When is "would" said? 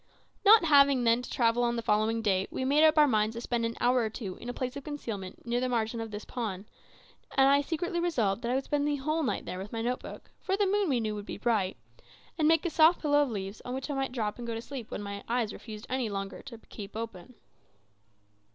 8.55-8.63, 11.13-11.27